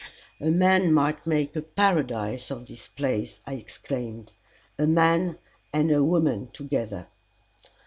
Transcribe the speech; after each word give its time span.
"A 0.39 0.49
man 0.49 0.91
might 0.91 1.27
make 1.27 1.55
a 1.55 1.61
paradise 1.61 2.49
of 2.49 2.67
this 2.67 2.87
place," 2.87 3.39
I 3.45 3.53
exclaimed. 3.53 4.31
"A 4.79 4.87
man 4.87 5.37
and 5.71 5.91
a 5.91 6.03
woman 6.03 6.47
together!" 6.53 7.05